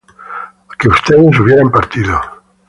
que 0.79 0.89
ustedes 0.89 1.39
hubieran 1.39 1.69
partido 1.69 2.19